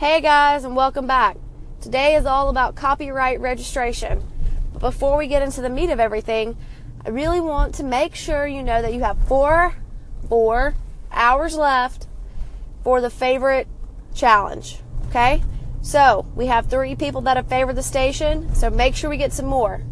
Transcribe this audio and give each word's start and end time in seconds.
Hey 0.00 0.22
guys, 0.22 0.64
and 0.64 0.74
welcome 0.74 1.06
back. 1.06 1.36
Today 1.82 2.14
is 2.14 2.24
all 2.24 2.48
about 2.48 2.74
copyright 2.74 3.38
registration. 3.38 4.26
But 4.72 4.80
before 4.80 5.18
we 5.18 5.26
get 5.26 5.42
into 5.42 5.60
the 5.60 5.68
meat 5.68 5.90
of 5.90 6.00
everything, 6.00 6.56
I 7.04 7.10
really 7.10 7.38
want 7.38 7.74
to 7.74 7.82
make 7.84 8.14
sure 8.14 8.46
you 8.46 8.62
know 8.62 8.80
that 8.80 8.94
you 8.94 9.00
have 9.00 9.18
four, 9.28 9.74
four 10.26 10.74
hours 11.12 11.54
left 11.54 12.06
for 12.82 13.02
the 13.02 13.10
favorite 13.10 13.68
challenge. 14.14 14.78
Okay? 15.08 15.42
So, 15.82 16.24
we 16.34 16.46
have 16.46 16.70
three 16.70 16.96
people 16.96 17.20
that 17.20 17.36
have 17.36 17.50
favored 17.50 17.76
the 17.76 17.82
station, 17.82 18.54
so 18.54 18.70
make 18.70 18.96
sure 18.96 19.10
we 19.10 19.18
get 19.18 19.34
some 19.34 19.44
more. 19.44 19.82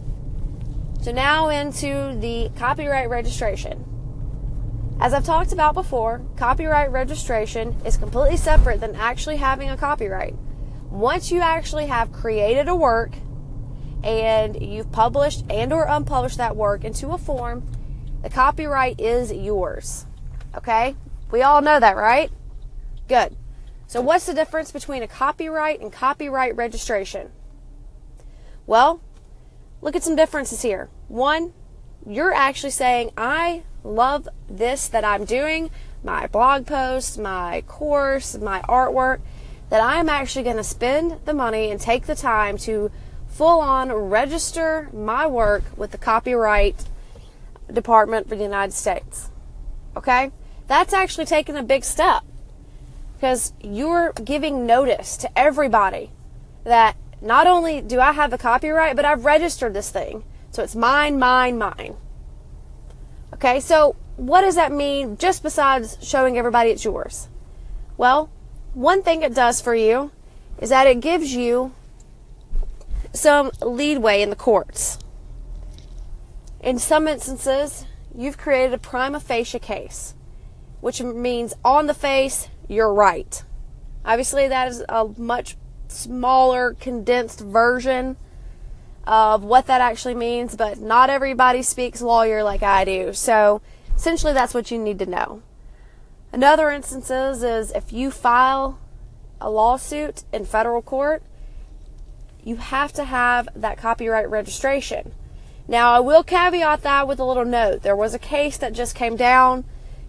So, 1.02 1.12
now 1.12 1.50
into 1.50 2.16
the 2.18 2.50
copyright 2.56 3.11
registration. 3.11 3.84
As 5.01 5.15
I've 5.15 5.25
talked 5.25 5.53
about 5.53 5.75
before, 5.75 6.23
copyright 6.37 6.91
registration 6.91 7.77
is 7.85 7.96
completely 7.96 8.37
separate 8.37 8.81
than 8.81 8.96
actually 8.96 9.37
having 9.37 9.71
a 9.71 9.77
copyright. 9.77 10.35
Once 10.91 11.31
you 11.31 11.41
actually 11.41 11.86
have 11.86 12.13
created 12.13 12.67
a 12.67 12.75
work 12.75 13.13
and 14.03 14.61
you've 14.61 14.91
published 14.91 15.45
and 15.49 15.72
or 15.72 15.85
unpublished 15.85 16.39
that 16.39 16.57
work 16.57 16.82
into 16.82 17.11
a 17.11 17.19
form, 17.19 17.63
the 18.22 18.29
copyright 18.29 19.00
is 19.00 19.32
yours. 19.32 20.05
Okay? 20.57 20.96
We 21.30 21.43
all 21.43 21.63
know 21.63 21.79
that, 21.79 21.96
right? 21.96 22.33
Good. 23.07 23.36
So 23.86 24.00
what's 24.00 24.27
the 24.27 24.35
difference 24.35 24.72
between 24.72 25.05
a 25.05 25.08
copyright 25.08 25.80
and 25.80 25.93
copyright 25.93 26.57
registration? 26.57 27.30
Well, 28.67 29.00
look 29.80 29.94
at 29.94 30.03
some 30.03 30.17
differences 30.17 30.63
here. 30.63 30.89
One, 31.07 31.53
you're 32.05 32.34
actually 32.34 32.70
saying, 32.70 33.12
I 33.17 33.62
love 33.84 34.28
this 34.48 34.89
that 34.89 35.05
I'm 35.05 35.25
doing, 35.25 35.70
my 36.03 36.27
blog 36.27 36.67
posts, 36.67 37.19
my 37.19 37.62
course, 37.67 38.36
my 38.39 38.61
artwork, 38.62 39.20
that 39.70 39.81
I'm 39.81 40.09
actually 40.09 40.45
going 40.45 40.56
to 40.56 40.64
spend 40.64 41.20
the 41.25 41.34
money 41.34 41.70
and 41.70 41.81
take 41.81 42.06
the 42.06 42.14
time 42.14 42.56
to 42.59 42.91
full 43.28 43.61
on 43.61 43.92
register 43.92 44.89
my 44.92 45.27
work 45.27 45.62
with 45.77 45.91
the 45.91 45.98
copyright 45.98 46.84
department 47.72 48.28
for 48.28 48.36
the 48.36 48.42
United 48.42 48.72
States. 48.72 49.30
Okay? 49.97 50.30
That's 50.67 50.92
actually 50.92 51.27
taking 51.27 51.56
a 51.56 51.62
big 51.62 51.84
step 51.84 52.24
because 53.14 53.52
you're 53.61 54.12
giving 54.12 54.67
notice 54.67 55.17
to 55.19 55.39
everybody 55.39 56.11
that 56.64 56.97
not 57.20 57.47
only 57.47 57.80
do 57.80 58.00
I 58.00 58.12
have 58.12 58.30
the 58.30 58.39
copyright, 58.39 58.97
but 58.97 59.05
I've 59.05 59.24
registered 59.24 59.74
this 59.74 59.91
thing. 59.91 60.24
So 60.50 60.62
it's 60.62 60.77
mine, 60.77 61.19
mine, 61.19 61.58
mine. 61.58 61.97
Okay, 63.39 63.61
so 63.61 63.94
what 64.17 64.41
does 64.41 64.56
that 64.56 64.72
mean 64.72 65.17
just 65.17 65.44
besides 65.44 65.97
showing 66.03 66.36
everybody 66.36 66.70
it's 66.70 66.84
yours? 66.84 67.28
Well, 67.97 68.30
one 68.75 69.05
thing 69.05 69.22
it 69.22 69.33
does 69.33 69.61
for 69.61 69.77
you 69.77 70.11
is 70.58 70.70
that 70.70 70.89
it 70.89 70.98
gives 70.98 71.33
you 71.33 71.72
some 73.12 73.53
leadway 73.62 74.22
in 74.22 74.30
the 74.30 74.36
courts. 74.36 74.98
In 76.61 76.80
some 76.80 77.06
instances, 77.06 77.84
you've 78.12 78.39
created 78.39 78.75
a 78.75 78.78
prima 78.78 79.20
facie 79.20 79.61
case, 79.61 80.17
which 80.80 81.00
means 81.00 81.55
on 81.64 81.86
the 81.86 81.95
face, 81.95 82.48
you're 82.67 82.92
right. 82.92 83.45
Obviously, 84.05 84.48
that 84.48 84.67
is 84.67 84.83
a 84.89 85.11
much 85.17 85.56
smaller, 85.86 86.75
condensed 86.80 87.39
version 87.39 88.17
of 89.09 89.42
what 89.42 89.67
that 89.67 89.81
actually 89.81 90.14
means, 90.14 90.55
but 90.55 90.78
not 90.78 91.09
everybody 91.09 91.62
speaks 91.62 92.03
lawyer 92.03 92.42
like 92.42 92.62
I 92.62 92.84
do. 92.84 93.14
So 93.14 93.62
essentially, 93.97 94.34
that's 94.34 94.53
what 94.53 94.70
you 94.70 94.78
need 94.78 94.98
to 94.98 95.06
know. 95.06 95.42
Another 96.31 96.70
instances 96.70 97.42
is 97.42 97.70
if 97.70 97.91
you 97.91 98.11
file 98.11 98.79
a 99.41 99.48
lawsuit 99.51 100.25
in 100.31 100.45
federal 100.45 100.83
court, 100.83 101.23
you 102.45 102.56
have 102.56 102.92
to 102.92 103.05
have 103.05 103.48
that 103.56 103.79
copyright 103.79 104.29
registration. 104.29 105.12
Now, 105.67 105.92
I 105.92 106.01
will 106.01 106.23
caveat 106.23 106.83
that 106.83 107.09
with 107.09 107.19
a 107.19 107.25
little 107.25 107.47
note. 107.47 107.83
There 107.83 107.97
was 107.97 108.13
a 108.13 108.18
case 108.18 108.58
that 108.58 108.74
just 108.74 108.95
came 108.95 109.17
down 109.17 109.64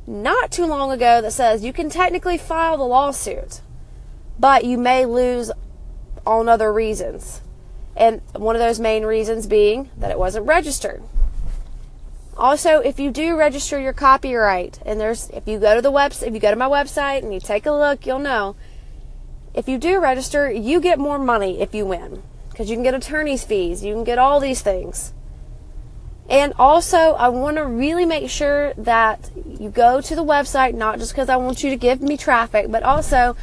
not 0.05 0.51
too 0.51 0.65
long 0.65 0.91
ago 0.91 1.21
that 1.21 1.31
says 1.31 1.63
you 1.63 1.71
can 1.71 1.89
technically 1.89 2.37
file 2.37 2.75
the 2.75 2.83
lawsuit, 2.83 3.61
but 4.37 4.65
you 4.65 4.77
may 4.77 5.05
lose 5.05 5.51
on 6.25 6.49
other 6.49 6.73
reasons. 6.73 7.41
And 7.95 8.21
one 8.33 8.55
of 8.55 8.61
those 8.61 8.79
main 8.79 9.03
reasons 9.03 9.47
being 9.47 9.89
that 9.97 10.11
it 10.11 10.19
wasn't 10.19 10.47
registered. 10.47 11.03
Also, 12.37 12.79
if 12.79 12.99
you 12.99 13.11
do 13.11 13.35
register 13.35 13.79
your 13.79 13.91
copyright, 13.91 14.79
and 14.85 14.99
there's, 14.99 15.29
if 15.31 15.45
you 15.45 15.59
go 15.59 15.75
to 15.75 15.81
the 15.81 15.91
website, 15.91 16.27
if 16.27 16.33
you 16.33 16.39
go 16.39 16.49
to 16.49 16.55
my 16.55 16.69
website 16.69 17.21
and 17.21 17.33
you 17.33 17.39
take 17.39 17.65
a 17.65 17.71
look, 17.71 18.05
you'll 18.05 18.19
know. 18.19 18.55
If 19.53 19.67
you 19.67 19.77
do 19.77 19.99
register, 19.99 20.49
you 20.49 20.79
get 20.79 20.99
more 20.99 21.19
money 21.19 21.59
if 21.59 21.75
you 21.75 21.85
win. 21.85 22.23
Because 22.49 22.69
you 22.69 22.77
can 22.77 22.83
get 22.83 22.93
attorney's 22.93 23.43
fees, 23.43 23.83
you 23.83 23.93
can 23.93 24.05
get 24.05 24.17
all 24.17 24.39
these 24.39 24.61
things. 24.61 25.13
And 26.29 26.53
also, 26.59 26.97
I 26.97 27.27
want 27.29 27.57
to 27.57 27.65
really 27.65 28.05
make 28.05 28.29
sure 28.29 28.73
that 28.75 29.31
you 29.59 29.69
go 29.69 29.99
to 29.99 30.15
the 30.15 30.23
website, 30.23 30.75
not 30.75 30.99
just 30.99 31.11
because 31.11 31.27
I 31.27 31.37
want 31.37 31.63
you 31.63 31.71
to 31.71 31.75
give 31.75 32.01
me 32.01 32.17
traffic, 32.17 32.67
but 32.69 32.83
also 32.83 33.35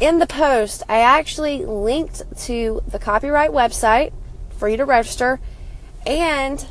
in 0.00 0.18
the 0.18 0.26
post, 0.26 0.82
I 0.88 1.00
actually 1.00 1.64
linked 1.64 2.22
to 2.44 2.82
the 2.86 2.98
copyright 2.98 3.50
website 3.50 4.12
for 4.56 4.68
you 4.68 4.76
to 4.76 4.84
register, 4.84 5.40
and 6.06 6.64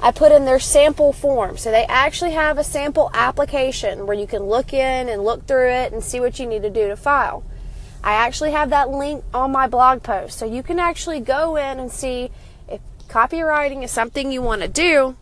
I 0.00 0.12
put 0.12 0.32
in 0.32 0.44
their 0.44 0.60
sample 0.60 1.12
form. 1.12 1.56
So 1.56 1.70
they 1.70 1.84
actually 1.84 2.32
have 2.32 2.58
a 2.58 2.64
sample 2.64 3.10
application 3.14 4.06
where 4.06 4.16
you 4.16 4.26
can 4.26 4.42
look 4.44 4.72
in 4.72 5.08
and 5.08 5.24
look 5.24 5.46
through 5.46 5.70
it 5.70 5.92
and 5.92 6.02
see 6.04 6.20
what 6.20 6.38
you 6.38 6.46
need 6.46 6.62
to 6.62 6.70
do 6.70 6.88
to 6.88 6.96
file. 6.96 7.44
I 8.04 8.12
actually 8.12 8.52
have 8.52 8.70
that 8.70 8.90
link 8.90 9.24
on 9.32 9.50
my 9.50 9.66
blog 9.66 10.02
post. 10.02 10.38
So 10.38 10.44
you 10.44 10.62
can 10.62 10.78
actually 10.78 11.20
go 11.20 11.56
in 11.56 11.80
and 11.80 11.90
see 11.90 12.30
if 12.68 12.80
copyrighting 13.08 13.82
is 13.82 13.90
something 13.90 14.30
you 14.30 14.42
want 14.42 14.62
to 14.62 14.68
do 14.68 15.16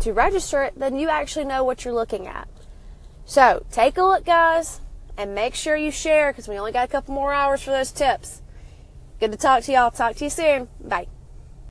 to 0.00 0.12
register 0.12 0.62
it, 0.62 0.78
then 0.78 0.98
you 0.98 1.08
actually 1.08 1.46
know 1.46 1.64
what 1.64 1.84
you're 1.84 1.94
looking 1.94 2.26
at. 2.26 2.46
So 3.24 3.64
take 3.72 3.96
a 3.96 4.02
look, 4.02 4.24
guys 4.24 4.80
and 5.16 5.34
make 5.34 5.54
sure 5.54 5.76
you 5.76 5.90
share 5.90 6.32
because 6.32 6.48
we 6.48 6.58
only 6.58 6.72
got 6.72 6.84
a 6.88 6.90
couple 6.90 7.14
more 7.14 7.32
hours 7.32 7.62
for 7.62 7.70
those 7.70 7.92
tips. 7.92 8.42
Good 9.18 9.32
to 9.32 9.38
talk 9.38 9.62
to 9.64 9.72
y'all. 9.72 9.90
Talk 9.90 10.16
to 10.16 10.24
you 10.24 10.30
soon. 10.30 10.68
Bye. 10.80 11.06